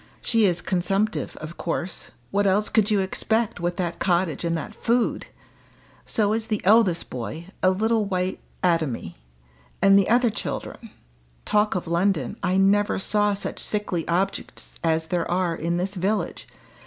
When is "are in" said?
15.29-15.77